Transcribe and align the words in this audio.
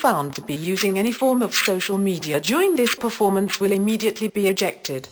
found 0.00 0.34
to 0.34 0.40
be 0.40 0.54
using 0.54 0.98
any 0.98 1.12
form 1.12 1.42
of 1.42 1.54
social 1.54 1.98
media 1.98 2.40
during 2.40 2.74
this 2.74 2.94
performance 2.94 3.60
will 3.60 3.70
immediately 3.70 4.28
be 4.28 4.48
ejected. 4.48 5.06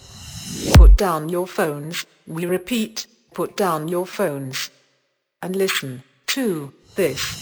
Put 0.72 0.96
down 0.96 1.28
your 1.28 1.46
phones, 1.46 2.06
we 2.26 2.46
repeat, 2.46 3.06
put 3.34 3.54
down 3.54 3.88
your 3.88 4.06
phones. 4.06 4.70
And 5.42 5.54
listen 5.54 6.02
to 6.28 6.72
this. 6.96 7.37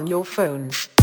Down 0.00 0.06
your 0.06 0.24
phones. 0.24 0.99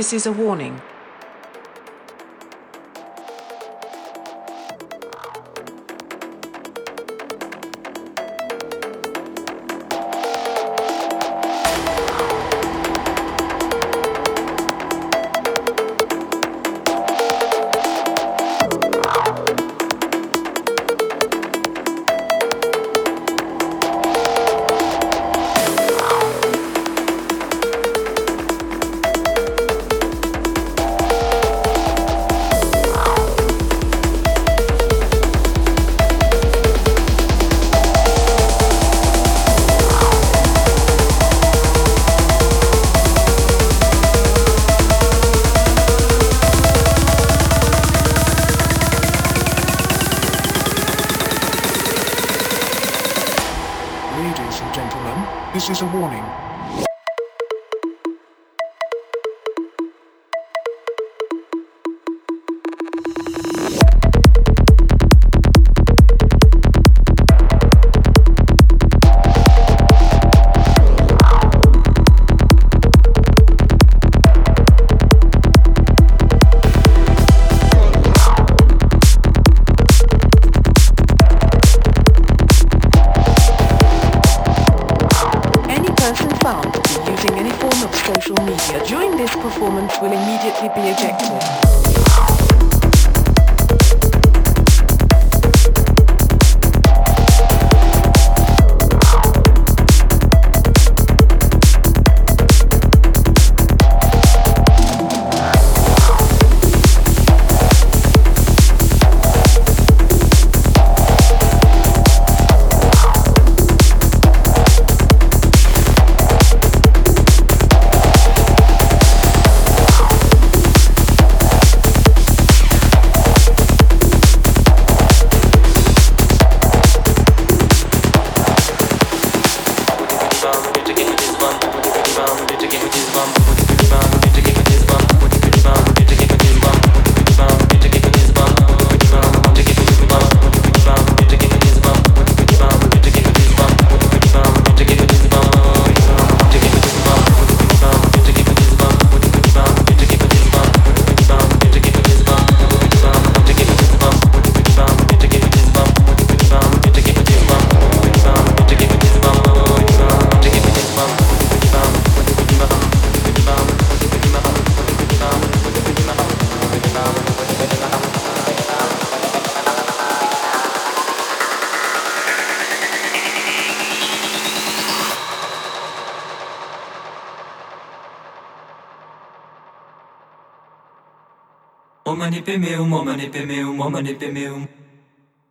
This 0.00 0.14
is 0.14 0.24
a 0.24 0.32
warning. 0.32 0.89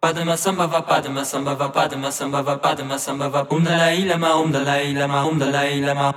Padma 0.01 0.37
samba 0.37 0.67
padma 0.81 1.25
samba 1.25 1.55
padma 1.55 2.11
samba 2.11 2.57
padma 2.57 2.97
samba 2.97 3.47
um 3.51 3.63
dalai 3.63 4.05
lama 4.05 4.35
um 4.35 4.51
dalai 4.51 4.93
lama 4.93 5.25
um 5.27 5.37
dalai 5.39 5.81
lama. 5.81 6.13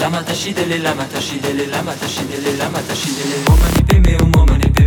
Lama 0.00 0.22
tashidele 0.22 0.82
lama 0.82 1.04
tashidele 1.04 1.66
lama 1.70 1.92
tashidele 1.92 2.58
lama 2.58 2.78
tashidele 2.88 4.00
meu 4.04 4.26
momani 4.26 4.79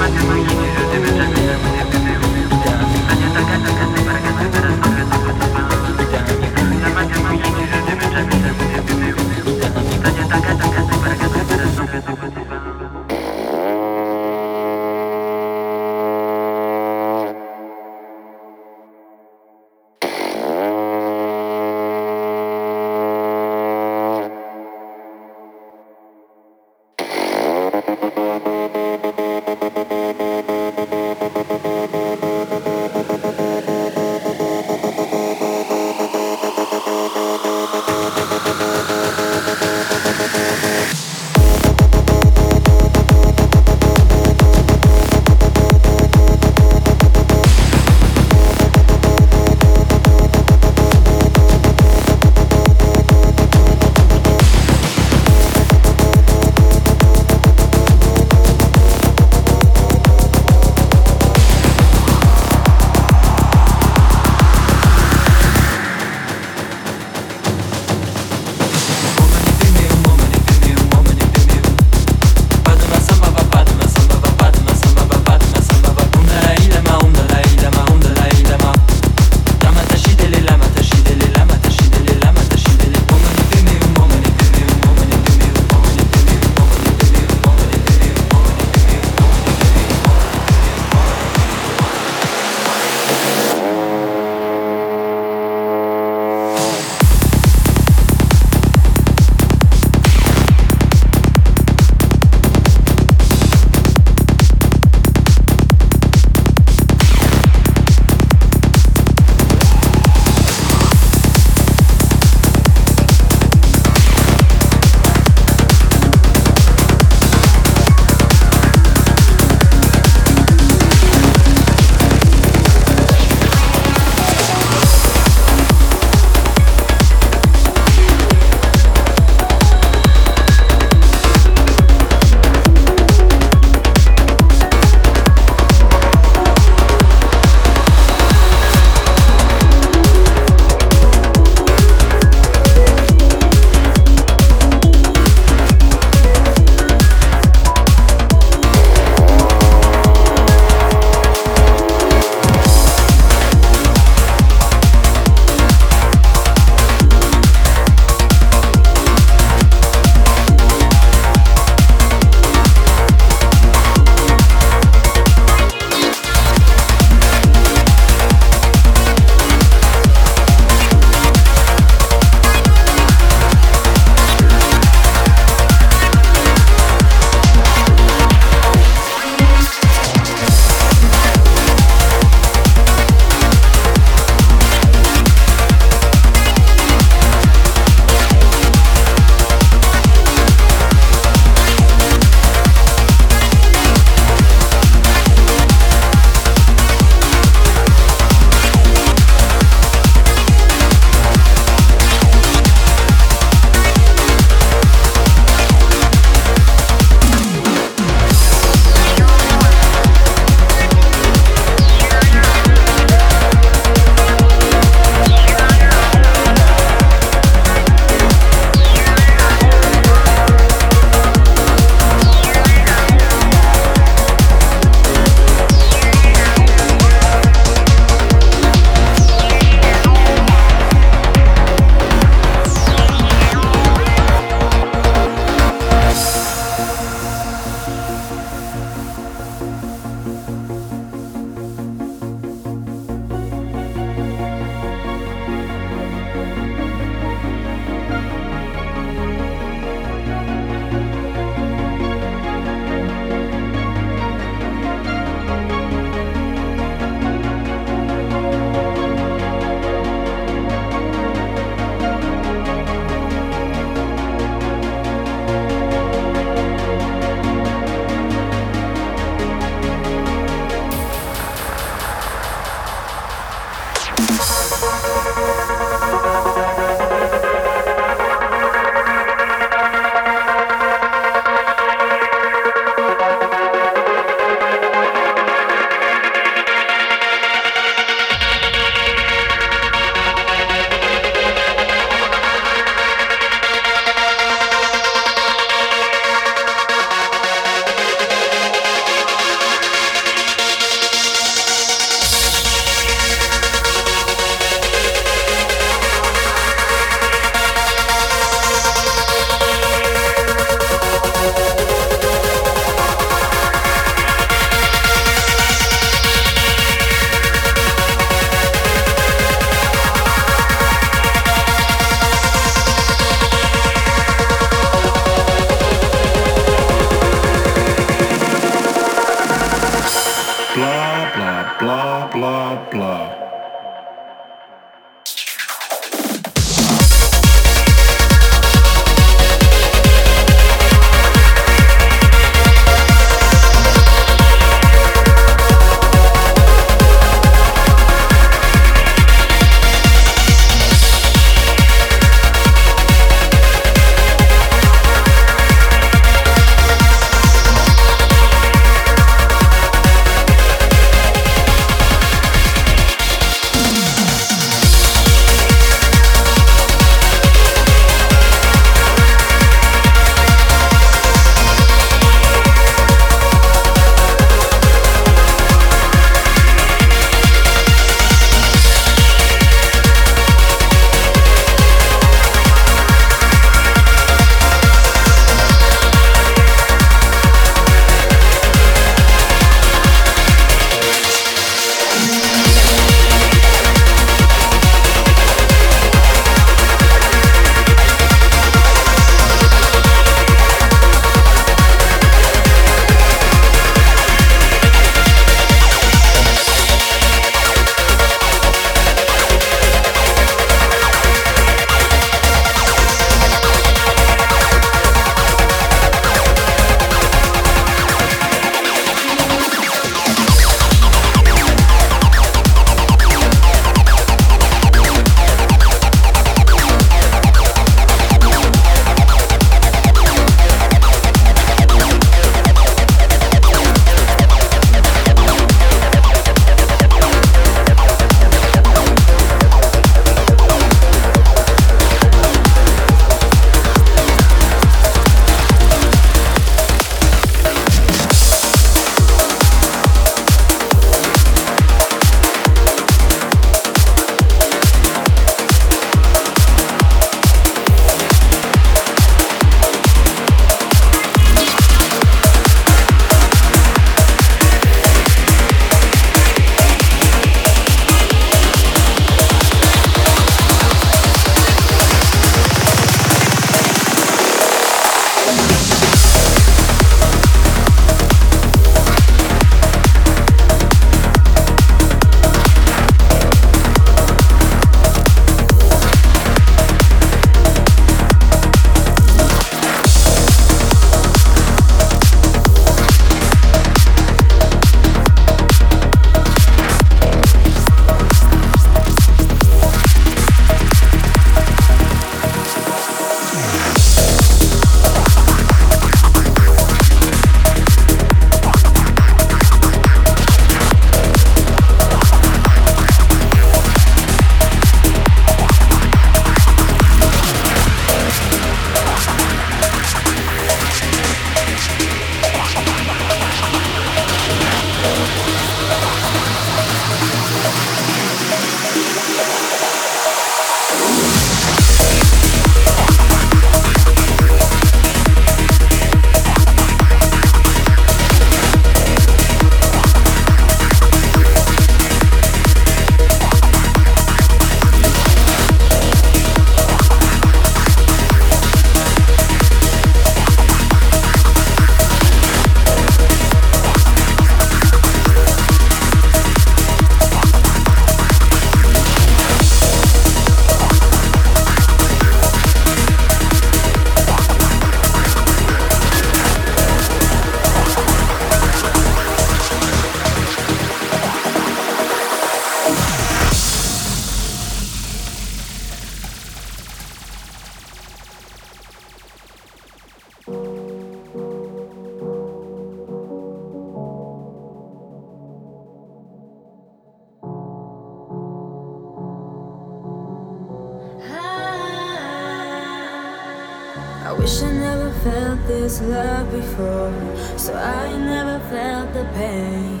felt 595.54 595.68
this 595.68 596.00
love 596.02 596.50
before, 596.50 597.12
so 597.58 597.74
I 597.74 598.16
never 598.16 598.58
felt 598.70 599.12
the 599.12 599.24
pain. 599.34 600.00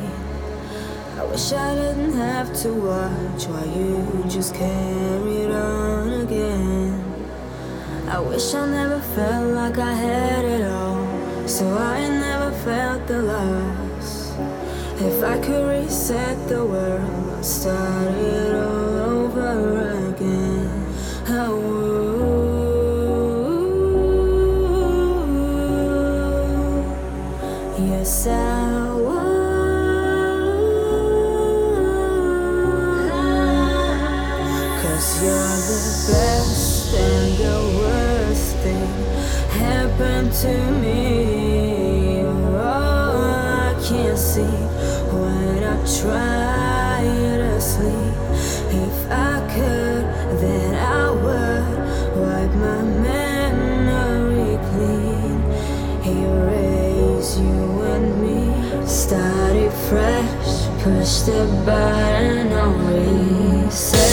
I 1.18 1.24
wish 1.24 1.52
I 1.52 1.74
didn't 1.74 2.12
have 2.12 2.52
to 2.62 2.72
watch 2.72 3.46
while 3.46 3.66
you 3.66 4.24
just 4.28 4.54
carried 4.54 5.50
on 5.50 6.20
again. 6.22 7.04
I 8.08 8.20
wish 8.20 8.54
I 8.54 8.66
never 8.66 9.00
felt 9.00 9.54
like 9.54 9.78
I 9.78 9.92
had 9.92 10.44
it 10.44 10.66
all, 10.70 11.48
so 11.48 11.66
I 11.76 12.08
never 12.08 12.50
felt 12.64 13.06
the 13.06 13.22
loss. 13.22 14.34
If 15.00 15.22
I 15.22 15.38
could 15.40 15.68
reset 15.68 16.48
the 16.48 16.64
world, 16.64 17.44
start 17.44 18.14
it 18.14 18.54
all 18.54 18.98
over 19.24 20.03
to 40.42 40.72
me. 40.82 42.22
Oh, 42.24 43.20
I 43.22 43.74
can't 43.86 44.18
see 44.18 44.42
when 45.14 45.62
I 45.62 45.76
try 46.00 47.04
to 47.38 47.60
sleep. 47.60 48.14
If 48.84 49.10
I 49.10 49.38
could, 49.54 50.04
then 50.40 50.74
I 50.74 51.10
would 51.22 51.78
wipe 52.18 52.54
my 52.66 52.82
memory 52.82 54.58
clean. 54.70 55.38
Erase 56.04 57.38
you 57.38 57.82
and 57.92 58.06
me. 58.20 58.86
Start 58.86 59.54
it 59.54 59.72
fresh. 59.88 60.66
Push 60.82 61.14
the 61.28 61.46
button 61.64 62.52
on 62.52 62.72
reset. 62.88 64.03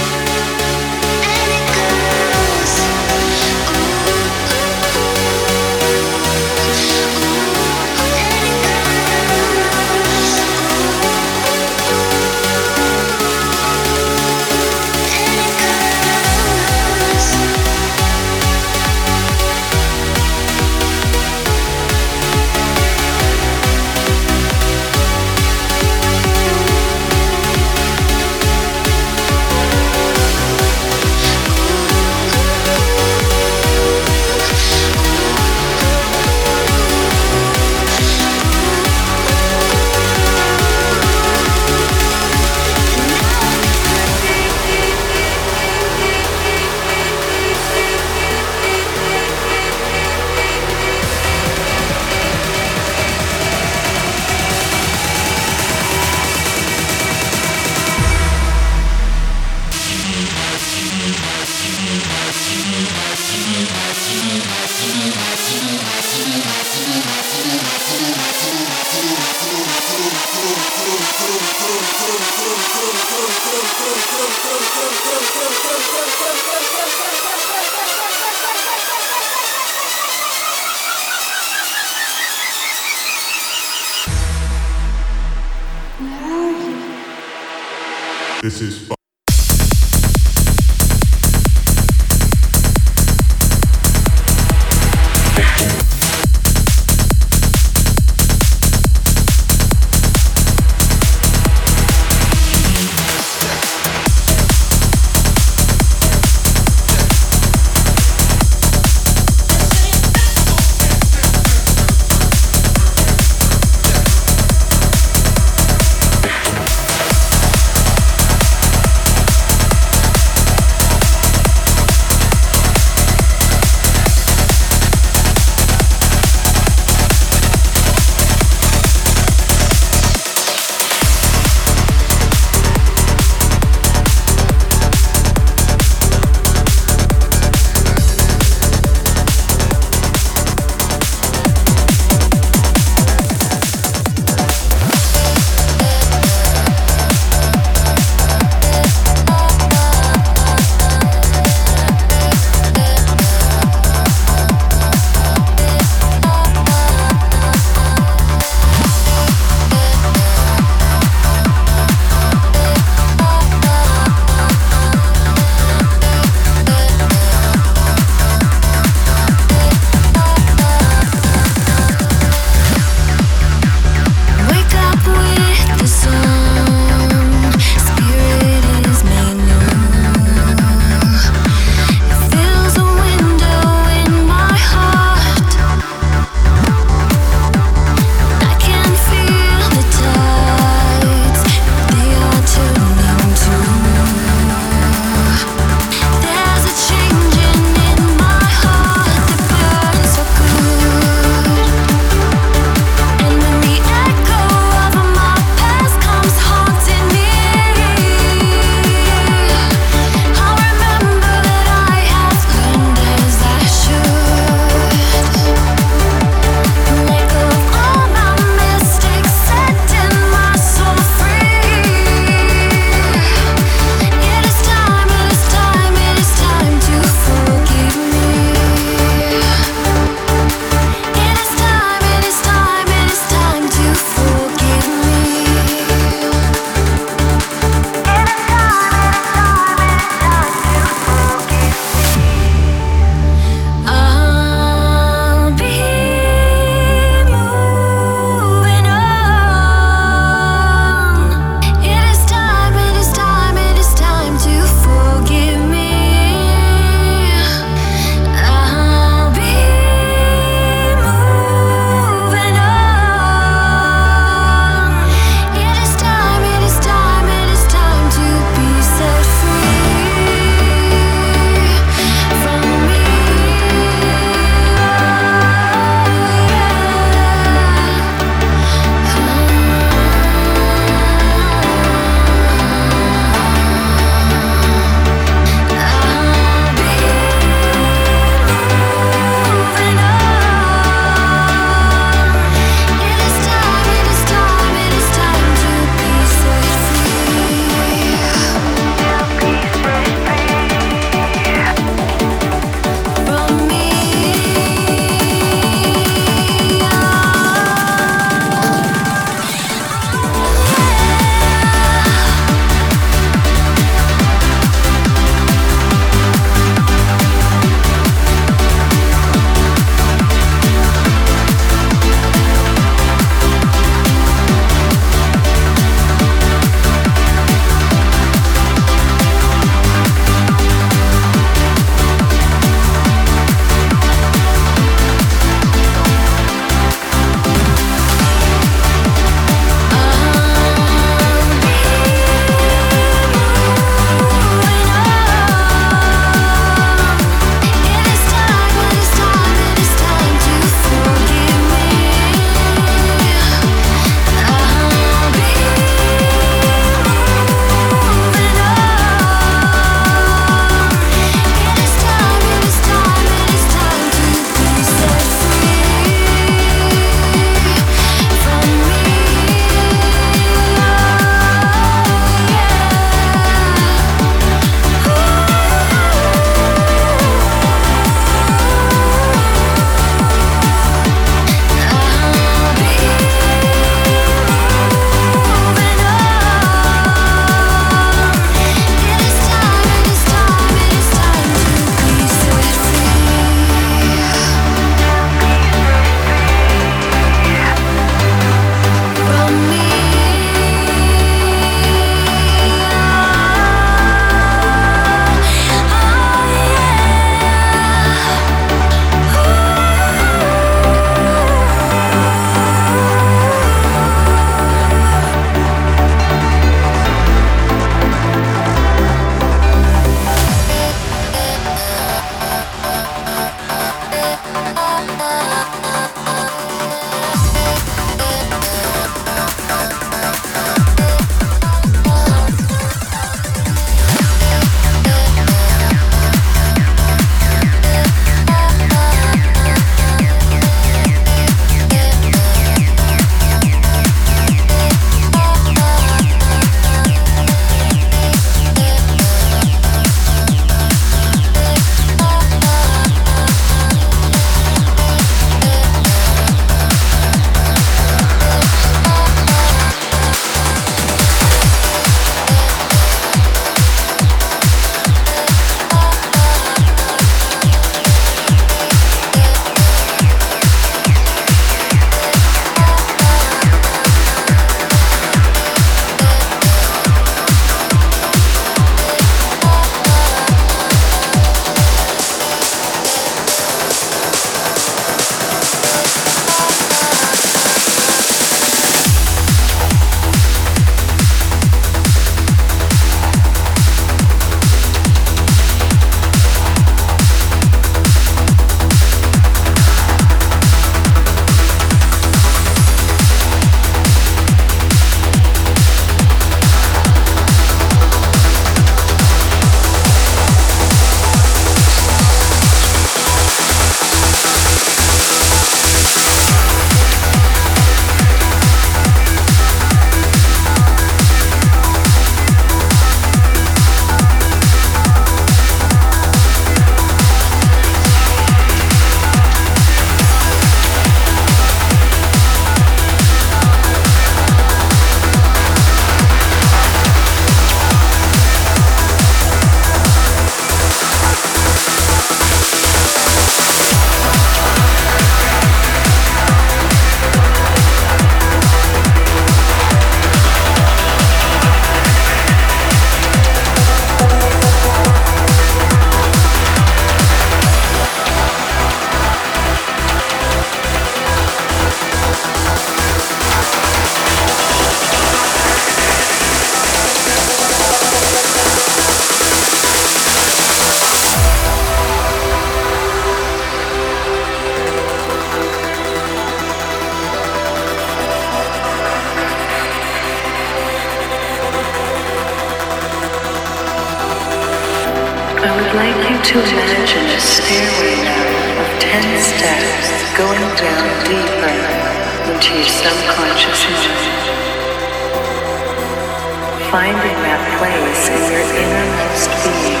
your 598.48 598.64
innermost 598.80 599.50
being, 599.64 600.00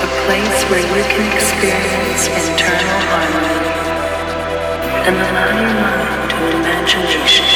a 0.00 0.08
place 0.24 0.58
where 0.70 0.80
you 0.80 1.02
can 1.12 1.26
experience 1.36 2.24
internal 2.32 3.00
harmony 3.12 3.60
and 5.06 5.16
allow 5.16 5.50
your 5.60 5.74
mind 5.80 6.30
to 6.30 6.38
imagination 6.56 7.46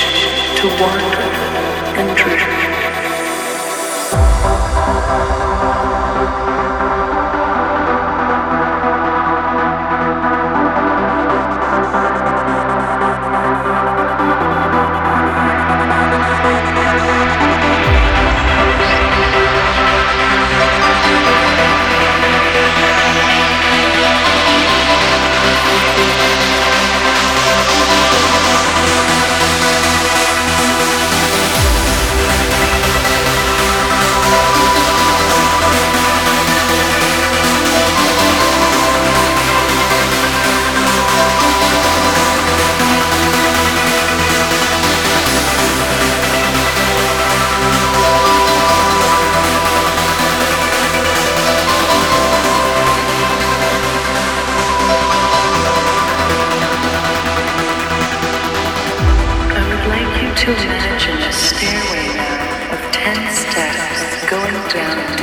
to 0.56 0.66
wander 0.80 1.24
and 2.00 2.16
drift. 2.16 2.53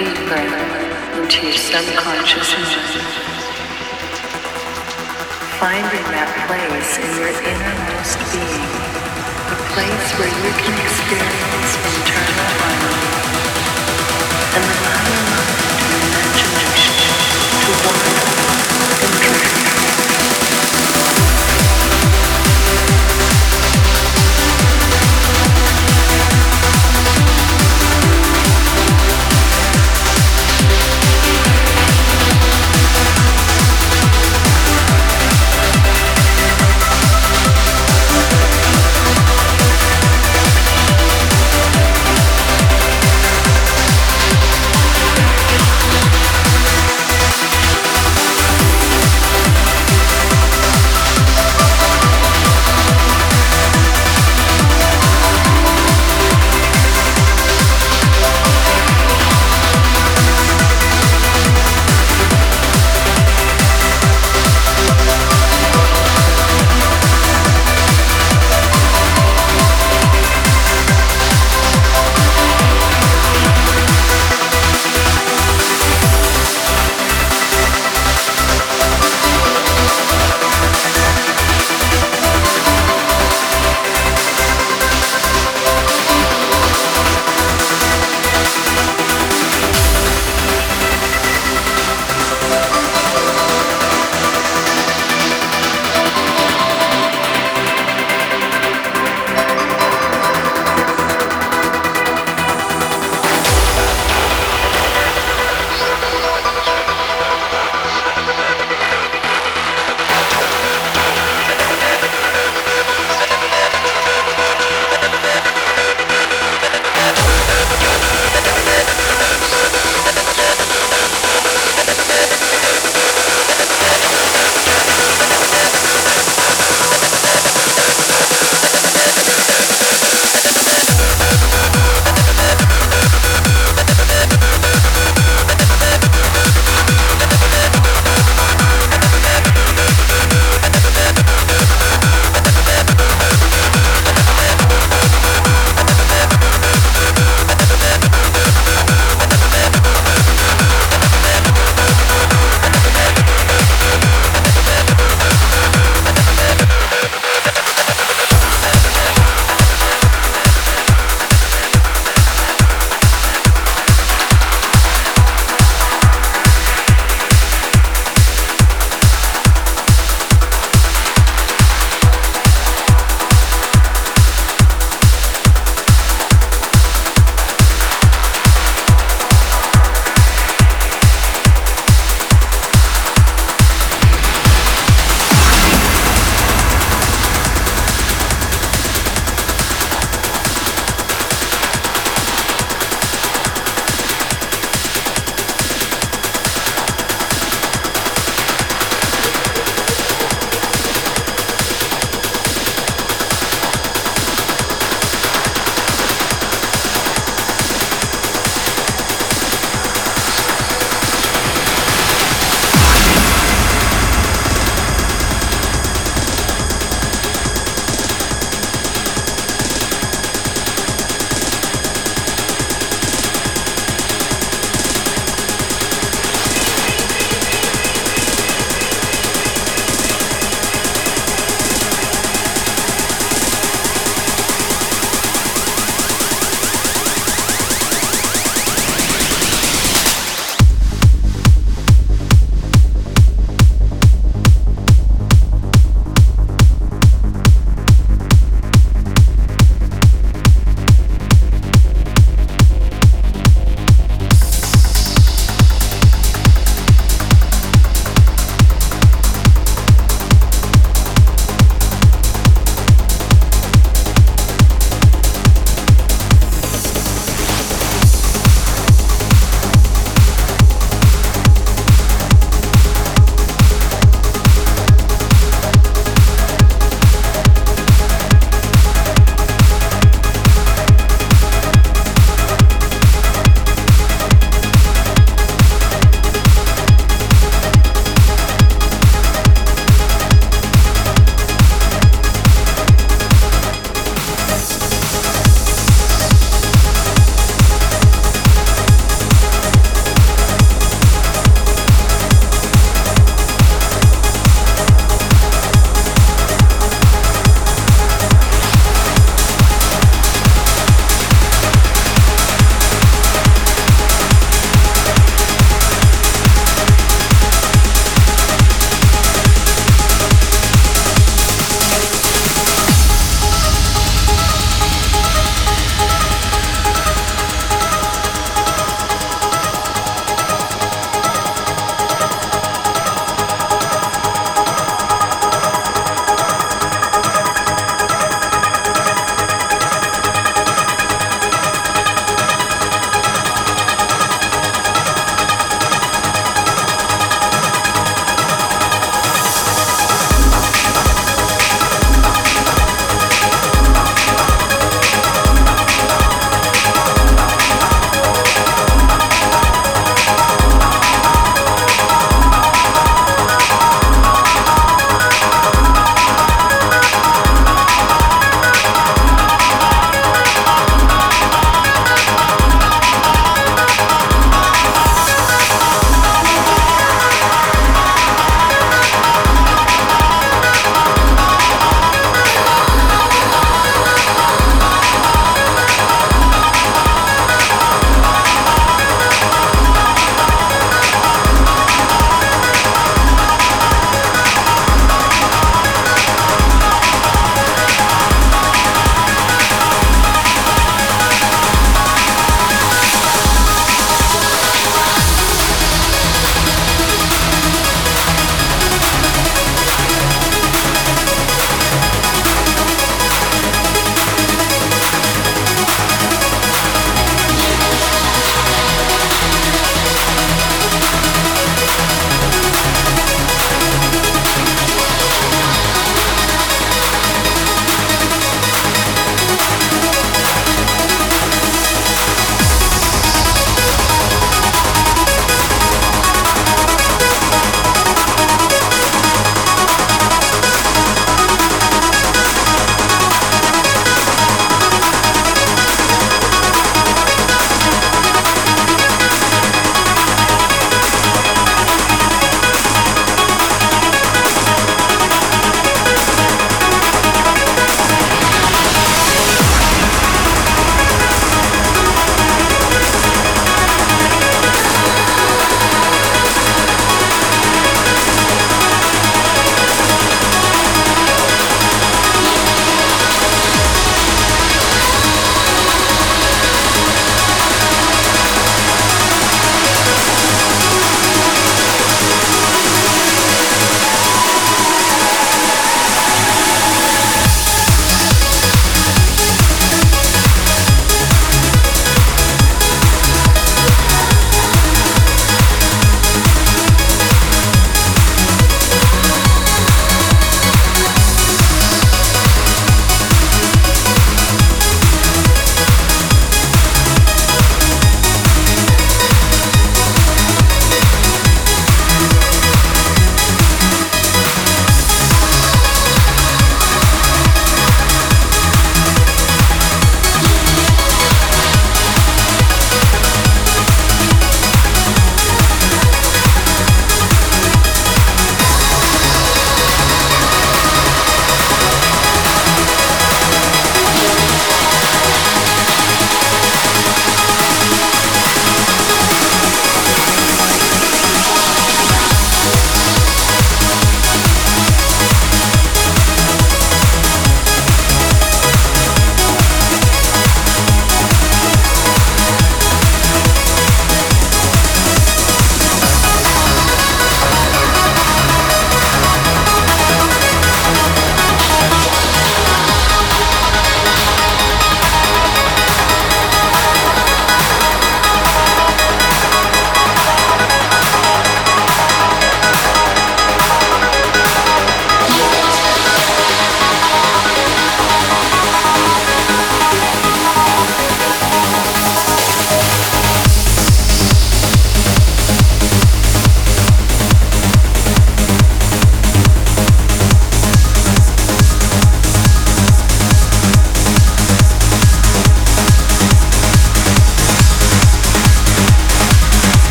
deeper 0.00 0.40
into 1.20 1.44
your 1.44 1.52
subconscious 1.52 2.56
mind, 2.56 3.04
finding 5.60 6.06
that 6.08 6.32
place 6.48 6.96
in 6.96 7.10
your 7.20 7.28
innermost 7.44 8.16
being, 8.32 8.64
a 9.52 9.56
place 9.76 10.08
where 10.16 10.32
you 10.40 10.52
can 10.56 10.72
experience 10.80 11.72
internal 11.84 12.48
harmony 12.64 13.12
and 14.56 14.64
allow 14.72 15.04
your 15.04 15.24
mind 15.28 15.60
and 15.84 16.00
imagination 16.08 17.12
to 17.60 17.72
wander. 17.84 18.29